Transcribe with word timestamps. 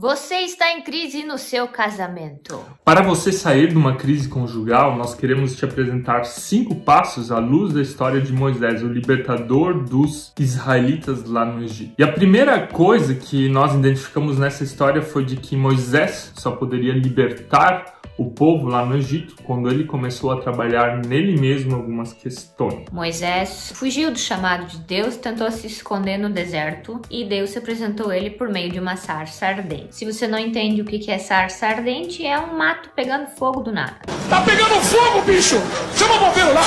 Você 0.00 0.36
está 0.36 0.70
em 0.74 0.82
crise 0.82 1.24
no 1.24 1.36
seu 1.36 1.66
casamento. 1.66 2.64
Para 2.84 3.02
você 3.02 3.32
sair 3.32 3.66
de 3.66 3.76
uma 3.76 3.96
crise 3.96 4.28
conjugal, 4.28 4.96
nós 4.96 5.12
queremos 5.12 5.56
te 5.56 5.64
apresentar 5.64 6.22
cinco 6.22 6.76
passos 6.76 7.32
à 7.32 7.40
luz 7.40 7.74
da 7.74 7.82
história 7.82 8.20
de 8.20 8.32
Moisés, 8.32 8.80
o 8.84 8.86
libertador 8.86 9.82
dos 9.82 10.32
israelitas 10.38 11.24
lá 11.24 11.44
no 11.44 11.64
Egito. 11.64 11.94
E 11.98 12.04
a 12.04 12.12
primeira 12.12 12.64
coisa 12.68 13.12
que 13.12 13.48
nós 13.48 13.74
identificamos 13.74 14.38
nessa 14.38 14.62
história 14.62 15.02
foi 15.02 15.24
de 15.24 15.34
que 15.34 15.56
Moisés 15.56 16.32
só 16.36 16.52
poderia 16.52 16.92
libertar 16.92 17.98
o 18.18 18.28
povo 18.30 18.66
lá 18.66 18.84
no 18.84 18.96
Egito 18.96 19.36
quando 19.44 19.70
ele 19.70 19.84
começou 19.84 20.32
a 20.32 20.40
trabalhar 20.40 20.98
nele 21.06 21.40
mesmo 21.40 21.76
algumas 21.76 22.12
questões. 22.12 22.84
Moisés 22.92 23.72
fugiu 23.74 24.10
do 24.10 24.18
chamado 24.18 24.66
de 24.66 24.78
Deus, 24.78 25.16
tentou 25.16 25.50
se 25.52 25.68
esconder 25.68 26.18
no 26.18 26.28
deserto 26.28 27.00
e 27.08 27.24
Deus 27.24 27.50
se 27.50 27.58
apresentou 27.58 28.12
ele 28.12 28.30
por 28.30 28.48
meio 28.48 28.70
de 28.70 28.80
uma 28.80 28.96
sarça 28.96 29.46
ardente. 29.46 29.87
Se 29.90 30.04
você 30.04 30.26
não 30.26 30.38
entende 30.38 30.82
o 30.82 30.84
que 30.84 31.10
é 31.10 31.18
sarça 31.18 31.66
ardente, 31.66 32.24
é 32.24 32.38
um 32.38 32.56
mato 32.56 32.90
pegando 32.94 33.26
fogo 33.26 33.60
do 33.60 33.72
nada. 33.72 33.96
Tá 34.28 34.40
pegando 34.42 34.74
fogo, 34.82 35.22
bicho! 35.22 35.56
Chama 35.96 36.14
o 36.14 36.18
bombeiro 36.20 36.54
lá! 36.54 36.62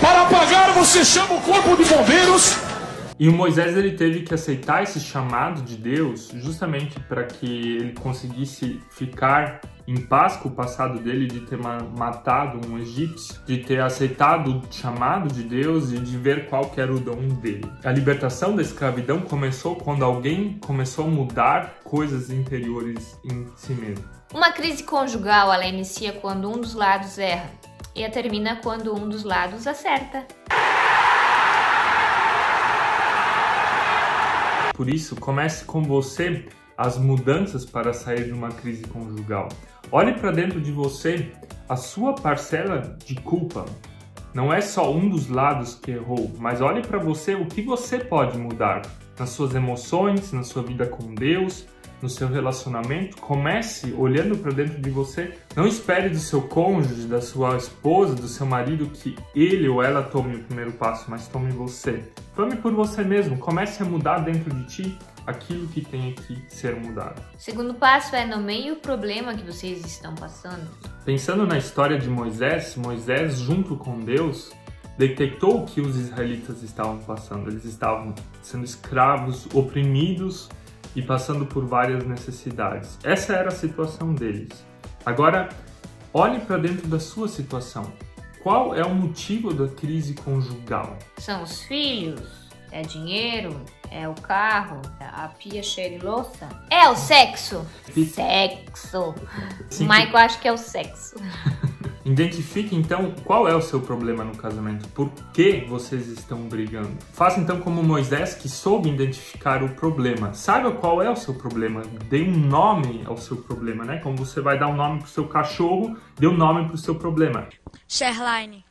Para 0.00 0.22
apagar, 0.22 0.72
você 0.74 1.04
chama 1.04 1.34
o 1.34 1.42
corpo 1.42 1.76
de 1.76 1.84
bombeiros 1.88 2.74
e 3.18 3.28
o 3.28 3.32
Moisés 3.32 3.76
ele 3.76 3.92
teve 3.92 4.22
que 4.22 4.34
aceitar 4.34 4.82
esse 4.82 4.98
chamado 4.98 5.62
de 5.62 5.76
Deus 5.76 6.30
justamente 6.34 6.98
para 7.00 7.24
que 7.24 7.76
ele 7.76 7.92
conseguisse 7.92 8.80
ficar 8.90 9.60
em 9.86 9.96
paz 9.96 10.36
com 10.36 10.48
o 10.48 10.52
passado 10.52 10.98
dele 10.98 11.26
de 11.26 11.40
ter 11.40 11.58
matado 11.58 12.66
um 12.66 12.78
egípcio, 12.78 13.40
de 13.46 13.58
ter 13.58 13.80
aceitado 13.80 14.50
o 14.50 14.62
chamado 14.72 15.32
de 15.32 15.42
Deus 15.42 15.92
e 15.92 15.98
de 15.98 16.16
ver 16.16 16.48
qual 16.48 16.72
era 16.76 16.92
o 16.92 16.98
dom 16.98 17.28
dele. 17.28 17.70
A 17.84 17.90
libertação 17.90 18.56
da 18.56 18.62
escravidão 18.62 19.20
começou 19.20 19.76
quando 19.76 20.04
alguém 20.04 20.58
começou 20.58 21.06
a 21.06 21.08
mudar 21.08 21.80
coisas 21.84 22.30
interiores 22.30 23.18
em 23.24 23.46
si 23.56 23.72
mesmo. 23.74 24.04
Uma 24.32 24.52
crise 24.52 24.82
conjugal 24.82 25.52
ela 25.52 25.66
inicia 25.66 26.12
quando 26.12 26.48
um 26.48 26.60
dos 26.60 26.74
lados 26.74 27.18
erra 27.18 27.50
e 27.94 28.08
termina 28.08 28.56
quando 28.56 28.94
um 28.94 29.08
dos 29.08 29.22
lados 29.22 29.66
acerta. 29.66 30.26
Por 34.74 34.88
isso, 34.88 35.14
comece 35.14 35.64
com 35.64 35.82
você 35.84 36.48
as 36.76 36.98
mudanças 36.98 37.64
para 37.64 37.92
sair 37.92 38.24
de 38.24 38.32
uma 38.32 38.48
crise 38.48 38.82
conjugal. 38.84 39.48
Olhe 39.96 40.12
para 40.12 40.32
dentro 40.32 40.60
de 40.60 40.72
você 40.72 41.30
a 41.68 41.76
sua 41.76 42.16
parcela 42.16 42.96
de 43.06 43.14
culpa. 43.14 43.64
Não 44.34 44.52
é 44.52 44.60
só 44.60 44.92
um 44.92 45.08
dos 45.08 45.28
lados 45.28 45.76
que 45.76 45.92
errou, 45.92 46.32
mas 46.36 46.60
olhe 46.60 46.82
para 46.82 46.98
você 46.98 47.36
o 47.36 47.46
que 47.46 47.62
você 47.62 47.98
pode 48.00 48.36
mudar 48.36 48.82
nas 49.16 49.30
suas 49.30 49.54
emoções, 49.54 50.32
na 50.32 50.42
sua 50.42 50.64
vida 50.64 50.84
com 50.84 51.14
Deus, 51.14 51.68
no 52.02 52.08
seu 52.08 52.26
relacionamento. 52.26 53.18
Comece 53.18 53.94
olhando 53.96 54.36
para 54.36 54.50
dentro 54.50 54.82
de 54.82 54.90
você. 54.90 55.38
Não 55.54 55.64
espere 55.64 56.08
do 56.08 56.18
seu 56.18 56.42
cônjuge, 56.42 57.06
da 57.06 57.20
sua 57.20 57.56
esposa, 57.56 58.16
do 58.16 58.26
seu 58.26 58.46
marido 58.46 58.86
que 58.86 59.14
ele 59.32 59.68
ou 59.68 59.80
ela 59.80 60.02
tome 60.02 60.34
o 60.34 60.42
primeiro 60.42 60.72
passo, 60.72 61.08
mas 61.08 61.28
tome 61.28 61.52
você. 61.52 62.02
Tome 62.34 62.56
por 62.56 62.72
você 62.72 63.04
mesmo. 63.04 63.38
Comece 63.38 63.80
a 63.80 63.86
mudar 63.86 64.18
dentro 64.18 64.52
de 64.52 64.64
ti 64.66 64.98
aquilo 65.26 65.66
que 65.68 65.80
tem 65.80 66.14
que 66.14 66.42
ser 66.48 66.76
mudado. 66.76 67.22
O 67.36 67.40
segundo 67.40 67.74
passo 67.74 68.14
é 68.14 68.26
nomeie 68.26 68.72
o 68.72 68.76
problema 68.76 69.34
que 69.34 69.44
vocês 69.44 69.84
estão 69.84 70.14
passando. 70.14 70.68
Pensando 71.04 71.46
na 71.46 71.58
história 71.58 71.98
de 71.98 72.08
Moisés, 72.08 72.76
Moisés, 72.76 73.38
junto 73.38 73.76
com 73.76 74.00
Deus, 74.00 74.52
detectou 74.96 75.62
o 75.62 75.66
que 75.66 75.80
os 75.80 75.96
israelitas 75.96 76.62
estavam 76.62 76.98
passando. 76.98 77.50
Eles 77.50 77.64
estavam 77.64 78.14
sendo 78.42 78.64
escravos, 78.64 79.46
oprimidos 79.54 80.48
e 80.94 81.02
passando 81.02 81.46
por 81.46 81.64
várias 81.64 82.04
necessidades. 82.06 82.98
Essa 83.02 83.34
era 83.34 83.48
a 83.48 83.54
situação 83.54 84.14
deles. 84.14 84.64
Agora, 85.04 85.48
olhe 86.12 86.40
para 86.40 86.56
dentro 86.58 86.86
da 86.86 87.00
sua 87.00 87.28
situação. 87.28 87.92
Qual 88.42 88.74
é 88.74 88.84
o 88.84 88.94
motivo 88.94 89.54
da 89.54 89.68
crise 89.68 90.12
conjugal? 90.14 90.98
São 91.16 91.42
os 91.42 91.62
filhos, 91.62 92.43
é 92.74 92.82
dinheiro? 92.82 93.64
É 93.88 94.08
o 94.08 94.14
carro? 94.14 94.82
É 94.98 95.04
a 95.04 95.28
pia 95.28 95.62
cheia 95.62 95.96
de 95.96 96.04
louça? 96.04 96.48
É 96.68 96.88
o 96.88 96.96
sexo? 96.96 97.64
Sexo. 97.92 99.14
Sim. 99.70 99.84
Michael 99.84 100.16
acho 100.16 100.40
que 100.40 100.48
é 100.48 100.52
o 100.52 100.58
sexo. 100.58 101.14
Identifique 102.04 102.74
então 102.74 103.14
qual 103.24 103.48
é 103.48 103.54
o 103.54 103.62
seu 103.62 103.80
problema 103.80 104.24
no 104.24 104.36
casamento, 104.36 104.86
por 104.88 105.10
que 105.32 105.64
vocês 105.66 106.08
estão 106.08 106.42
brigando. 106.48 106.90
Faça 107.12 107.40
então 107.40 107.60
como 107.60 107.82
Moisés 107.82 108.34
que 108.34 108.46
soube 108.46 108.90
identificar 108.90 109.62
o 109.62 109.70
problema. 109.70 110.34
Saiba 110.34 110.72
qual 110.72 111.00
é 111.00 111.08
o 111.08 111.16
seu 111.16 111.32
problema, 111.32 111.80
dê 112.10 112.22
um 112.22 112.36
nome 112.36 113.04
ao 113.06 113.16
seu 113.16 113.38
problema, 113.38 113.84
né? 113.84 114.00
Como 114.00 114.18
você 114.18 114.42
vai 114.42 114.58
dar 114.58 114.66
um 114.66 114.76
nome 114.76 114.98
pro 114.98 115.08
seu 115.08 115.26
cachorro, 115.26 115.96
dê 116.18 116.26
um 116.26 116.36
nome 116.36 116.66
pro 116.66 116.76
seu 116.76 116.94
problema. 116.94 117.48
Sherline, 117.88 118.62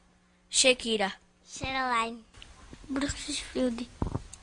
Shakira, 0.47 1.11
Sherline. 1.43 2.32
Brooksfield. 2.93 3.89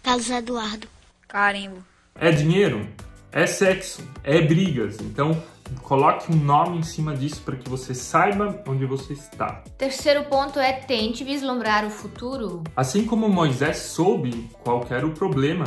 Carlos 0.03 0.28
Eduardo. 0.28 0.88
Carimbo. 1.28 1.84
É 2.15 2.31
dinheiro? 2.33 2.87
É 3.31 3.47
sexo? 3.47 4.03
É 4.25 4.41
brigas? 4.43 4.99
Então, 5.00 5.41
coloque 5.83 6.33
um 6.33 6.37
nome 6.37 6.78
em 6.78 6.83
cima 6.83 7.15
disso 7.15 7.43
para 7.43 7.56
que 7.56 7.69
você 7.69 7.94
saiba 7.94 8.62
onde 8.66 8.84
você 8.84 9.12
está. 9.12 9.62
Terceiro 9.78 10.25
ponto 10.25 10.59
é 10.59 10.72
tente 10.72 11.22
vislumbrar 11.22 11.87
o 11.87 11.91
futuro. 11.91 12.65
Assim 12.77 13.05
como 13.05 13.28
Moisés 13.28 13.77
soube 13.77 14.50
qual 14.65 14.84
era 14.91 15.06
o 15.06 15.12
problema, 15.12 15.65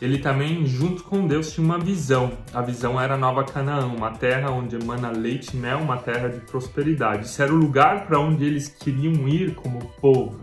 ele 0.00 0.18
também, 0.18 0.66
junto 0.66 1.04
com 1.04 1.26
Deus, 1.26 1.52
tinha 1.52 1.64
uma 1.64 1.78
visão. 1.78 2.32
A 2.52 2.60
visão 2.60 3.00
era 3.00 3.16
Nova 3.16 3.44
Canaã, 3.44 3.86
uma 3.86 4.10
terra 4.10 4.50
onde 4.50 4.74
emana 4.74 5.10
leite 5.10 5.54
e 5.54 5.56
mel, 5.56 5.78
uma 5.78 5.96
terra 5.96 6.28
de 6.28 6.40
prosperidade. 6.40 7.26
Isso 7.26 7.40
era 7.40 7.52
o 7.52 7.56
lugar 7.56 8.06
para 8.06 8.18
onde 8.18 8.44
eles 8.44 8.66
queriam 8.68 9.28
ir 9.28 9.54
como 9.54 9.78
povo. 10.00 10.40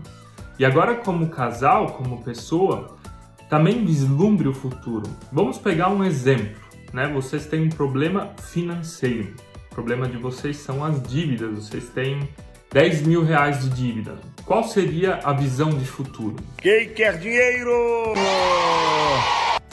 E 0.59 0.65
agora, 0.65 0.93
como 0.93 1.29
casal, 1.29 1.93
como 1.93 2.21
pessoa, 2.21 2.97
também 3.49 3.85
vislumbre 3.85 4.45
o 4.45 4.53
futuro. 4.53 5.09
Vamos 5.31 5.57
pegar 5.57 5.87
um 5.87 6.03
exemplo, 6.03 6.61
né? 6.91 7.07
Vocês 7.07 7.45
têm 7.45 7.63
um 7.63 7.69
problema 7.69 8.33
financeiro. 8.51 9.33
O 9.71 9.73
problema 9.73 10.05
de 10.05 10.17
vocês 10.17 10.57
são 10.57 10.83
as 10.83 11.01
dívidas. 11.01 11.67
Vocês 11.67 11.87
têm 11.89 12.27
10 12.73 13.03
mil 13.03 13.23
reais 13.23 13.61
de 13.61 13.69
dívida. 13.69 14.17
Qual 14.45 14.65
seria 14.65 15.21
a 15.23 15.31
visão 15.31 15.69
de 15.69 15.85
futuro? 15.85 16.35
Quem 16.57 16.89
quer 16.89 17.17
dinheiro? 17.17 18.13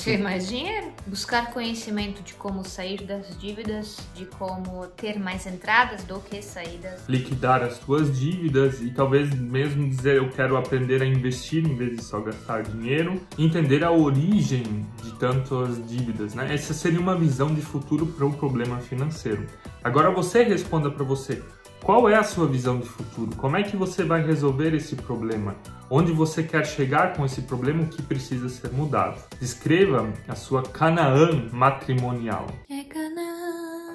Ter 0.02 0.18
mais 0.18 0.48
dinheiro, 0.48 0.92
buscar 1.06 1.52
conhecimento 1.52 2.22
de 2.22 2.34
como 2.34 2.64
sair 2.64 3.02
das 3.02 3.36
dívidas, 3.38 3.98
de 4.14 4.24
como 4.26 4.86
ter 4.88 5.18
mais 5.18 5.46
entradas 5.46 6.04
do 6.04 6.20
que 6.20 6.40
saídas. 6.42 7.08
Liquidar 7.08 7.62
as 7.62 7.78
suas 7.78 8.16
dívidas 8.16 8.80
e 8.80 8.90
talvez 8.90 9.34
mesmo 9.34 9.88
dizer 9.88 10.16
eu 10.16 10.30
quero 10.30 10.56
aprender 10.56 11.02
a 11.02 11.06
investir 11.06 11.66
em 11.66 11.74
vez 11.74 11.96
de 11.96 12.04
só 12.04 12.20
gastar 12.20 12.62
dinheiro. 12.62 13.20
Entender 13.38 13.82
a 13.82 13.90
origem 13.90 14.86
de 15.02 15.12
tantas 15.18 15.84
dívidas, 15.88 16.34
né? 16.34 16.52
Essa 16.52 16.72
seria 16.72 17.00
uma 17.00 17.16
visão 17.16 17.52
de 17.54 17.60
futuro 17.60 18.06
para 18.06 18.26
o 18.26 18.32
problema 18.32 18.78
financeiro. 18.78 19.46
Agora 19.82 20.10
você 20.10 20.42
responda 20.42 20.90
para 20.90 21.04
você. 21.04 21.42
Qual 21.86 22.08
é 22.08 22.16
a 22.16 22.24
sua 22.24 22.48
visão 22.48 22.80
de 22.80 22.88
futuro? 22.88 23.36
Como 23.36 23.56
é 23.56 23.62
que 23.62 23.76
você 23.76 24.02
vai 24.02 24.20
resolver 24.20 24.74
esse 24.74 24.96
problema? 24.96 25.54
Onde 25.88 26.10
você 26.10 26.42
quer 26.42 26.66
chegar 26.66 27.14
com 27.14 27.24
esse 27.24 27.42
problema? 27.42 27.84
O 27.84 27.86
que 27.86 28.02
precisa 28.02 28.48
ser 28.48 28.72
mudado? 28.72 29.22
Descreva 29.38 30.12
a 30.26 30.34
sua 30.34 30.64
Canaã 30.64 31.48
matrimonial. 31.52 32.48
É 32.68 32.82
Canaã, 32.82 33.94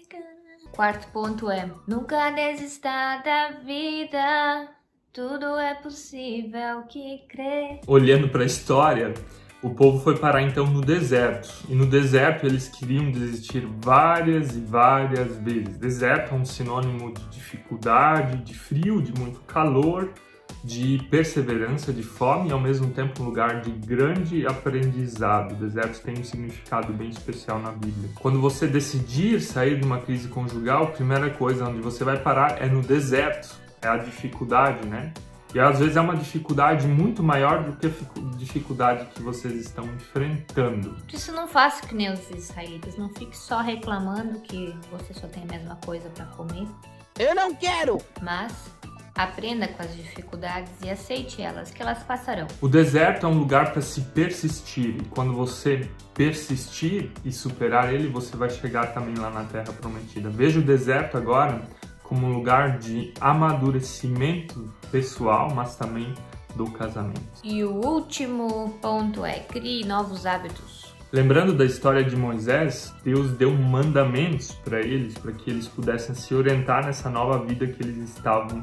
é 0.00 0.06
Canaã. 0.08 0.72
Quarto 0.74 1.06
ponto 1.08 1.50
é: 1.50 1.70
nunca 1.86 2.30
desista 2.30 3.20
da 3.22 3.58
vida. 3.62 4.70
Tudo 5.12 5.58
é 5.58 5.74
possível 5.74 6.84
que 6.88 7.26
crê. 7.28 7.78
Olhando 7.86 8.30
para 8.30 8.42
a 8.42 8.46
história, 8.46 9.12
o 9.62 9.70
povo 9.70 10.02
foi 10.02 10.18
parar 10.18 10.42
então 10.42 10.66
no 10.66 10.80
deserto. 10.80 11.48
E 11.68 11.74
no 11.74 11.86
deserto 11.86 12.44
eles 12.44 12.68
queriam 12.68 13.10
desistir 13.10 13.66
várias 13.80 14.56
e 14.56 14.60
várias 14.60 15.36
vezes. 15.38 15.78
Deserto 15.78 16.34
é 16.34 16.38
um 16.38 16.44
sinônimo 16.44 17.14
de 17.14 17.24
dificuldade, 17.28 18.38
de 18.38 18.54
frio, 18.54 19.00
de 19.00 19.18
muito 19.18 19.40
calor, 19.42 20.10
de 20.64 20.98
perseverança, 21.10 21.92
de 21.92 22.02
fome 22.02 22.50
e 22.50 22.52
ao 22.52 22.60
mesmo 22.60 22.88
tempo 22.90 23.22
um 23.22 23.26
lugar 23.26 23.60
de 23.60 23.70
grande 23.70 24.44
aprendizado. 24.46 25.52
O 25.52 25.56
deserto 25.56 26.02
tem 26.02 26.18
um 26.18 26.24
significado 26.24 26.92
bem 26.92 27.08
especial 27.08 27.60
na 27.60 27.70
Bíblia. 27.70 28.10
Quando 28.16 28.40
você 28.40 28.66
decidir 28.66 29.40
sair 29.40 29.78
de 29.78 29.86
uma 29.86 29.98
crise 29.98 30.28
conjugal, 30.28 30.84
a 30.84 30.86
primeira 30.88 31.30
coisa 31.30 31.68
onde 31.68 31.80
você 31.80 32.02
vai 32.02 32.18
parar 32.18 32.60
é 32.60 32.66
no 32.66 32.80
deserto. 32.80 33.62
É 33.80 33.88
a 33.88 33.96
dificuldade, 33.96 34.86
né? 34.86 35.12
E 35.54 35.60
às 35.60 35.78
vezes 35.78 35.96
é 35.96 36.00
uma 36.00 36.16
dificuldade 36.16 36.86
muito 36.86 37.22
maior 37.22 37.62
do 37.62 37.76
que 37.76 37.86
a 37.86 38.36
dificuldade 38.36 39.06
que 39.14 39.22
vocês 39.22 39.54
estão 39.54 39.84
enfrentando. 39.84 40.90
Por 40.90 41.14
isso 41.14 41.32
não 41.32 41.46
faça 41.46 41.86
que 41.86 41.94
nem 41.94 42.10
os 42.10 42.30
israelitas, 42.30 42.96
não 42.96 43.08
fique 43.10 43.36
só 43.36 43.60
reclamando 43.60 44.40
que 44.40 44.74
você 44.90 45.12
só 45.12 45.26
tem 45.26 45.42
a 45.42 45.46
mesma 45.46 45.76
coisa 45.84 46.08
para 46.10 46.24
comer. 46.26 46.66
Eu 47.18 47.34
não 47.34 47.54
quero! 47.54 47.98
Mas 48.22 48.72
Aprenda 49.14 49.68
com 49.68 49.82
as 49.82 49.94
dificuldades 49.94 50.72
e 50.82 50.88
aceite 50.88 51.42
elas, 51.42 51.70
que 51.70 51.82
elas 51.82 52.02
passarão. 52.02 52.46
O 52.62 52.68
deserto 52.68 53.26
é 53.26 53.28
um 53.28 53.38
lugar 53.38 53.70
para 53.70 53.82
se 53.82 54.00
persistir, 54.00 54.96
e 54.96 55.04
quando 55.10 55.34
você 55.34 55.86
persistir 56.14 57.10
e 57.22 57.30
superar 57.30 57.92
ele, 57.92 58.08
você 58.08 58.34
vai 58.36 58.48
chegar 58.48 58.94
também 58.94 59.14
lá 59.16 59.28
na 59.28 59.44
Terra 59.44 59.70
Prometida. 59.72 60.30
Veja 60.30 60.60
o 60.60 60.62
deserto 60.62 61.18
agora 61.18 61.60
como 62.12 62.28
lugar 62.28 62.78
de 62.78 63.10
amadurecimento 63.18 64.70
pessoal, 64.90 65.50
mas 65.54 65.76
também 65.76 66.12
do 66.54 66.70
casamento. 66.70 67.22
E 67.42 67.64
o 67.64 67.72
último 67.72 68.78
ponto 68.82 69.24
é 69.24 69.38
crie 69.38 69.82
novos 69.86 70.26
hábitos. 70.26 70.94
Lembrando 71.10 71.54
da 71.54 71.64
história 71.64 72.04
de 72.04 72.14
Moisés, 72.14 72.94
Deus 73.02 73.30
deu 73.32 73.50
mandamentos 73.50 74.52
para 74.52 74.80
eles, 74.80 75.16
para 75.16 75.32
que 75.32 75.48
eles 75.48 75.66
pudessem 75.66 76.14
se 76.14 76.34
orientar 76.34 76.84
nessa 76.84 77.08
nova 77.08 77.42
vida 77.42 77.66
que 77.66 77.82
eles 77.82 77.96
estavam 77.96 78.62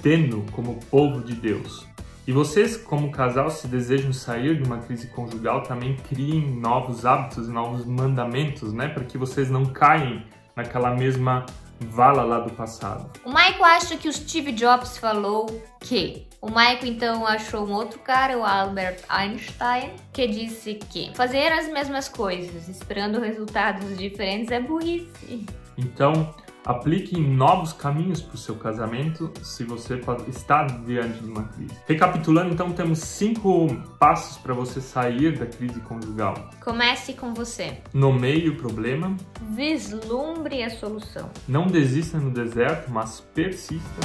tendo 0.00 0.44
como 0.52 0.78
povo 0.88 1.20
de 1.20 1.34
Deus. 1.34 1.88
E 2.28 2.30
vocês, 2.32 2.76
como 2.76 3.10
casal, 3.10 3.50
se 3.50 3.66
desejam 3.66 4.12
sair 4.12 4.56
de 4.56 4.62
uma 4.62 4.78
crise 4.78 5.08
conjugal, 5.08 5.64
também 5.64 5.96
criem 6.08 6.48
novos 6.60 7.04
hábitos, 7.04 7.48
novos 7.48 7.84
mandamentos, 7.84 8.72
né? 8.72 8.88
Para 8.88 9.02
que 9.02 9.18
vocês 9.18 9.50
não 9.50 9.66
caem 9.66 10.24
naquela 10.54 10.94
mesma 10.94 11.44
vala 11.84 12.22
lá 12.22 12.40
do 12.40 12.52
passado. 12.52 13.10
O 13.24 13.28
Michael 13.28 13.64
acha 13.64 13.96
que 13.96 14.08
o 14.08 14.12
Steve 14.12 14.52
Jobs 14.52 14.98
falou 14.98 15.46
que. 15.80 16.26
O 16.40 16.48
Michael 16.48 16.84
então 16.84 17.26
achou 17.26 17.66
um 17.66 17.72
outro 17.72 17.98
cara, 18.00 18.36
o 18.36 18.44
Albert 18.44 18.98
Einstein, 19.08 19.92
que 20.12 20.26
disse 20.26 20.74
que 20.74 21.10
fazer 21.14 21.50
as 21.50 21.68
mesmas 21.68 22.08
coisas 22.08 22.68
esperando 22.68 23.18
resultados 23.18 23.96
diferentes 23.96 24.50
é 24.50 24.60
burrice. 24.60 25.46
Então, 25.78 26.34
Aplique 26.64 27.20
novos 27.20 27.74
caminhos 27.74 28.22
para 28.22 28.34
o 28.34 28.38
seu 28.38 28.54
casamento 28.54 29.30
se 29.42 29.64
você 29.64 30.00
está 30.28 30.64
diante 30.64 31.20
de 31.20 31.30
uma 31.30 31.44
crise. 31.44 31.74
Recapitulando, 31.86 32.54
então, 32.54 32.72
temos 32.72 33.00
cinco 33.00 33.66
passos 33.98 34.38
para 34.38 34.54
você 34.54 34.80
sair 34.80 35.38
da 35.38 35.44
crise 35.44 35.78
conjugal. 35.80 36.50
Comece 36.62 37.12
com 37.12 37.34
você. 37.34 37.78
Nomeie 37.92 38.48
o 38.48 38.56
problema. 38.56 39.14
Vislumbre 39.50 40.62
a 40.62 40.70
solução. 40.70 41.28
Não 41.46 41.66
desista 41.66 42.18
no 42.18 42.30
deserto, 42.30 42.90
mas 42.90 43.20
persista. 43.20 44.00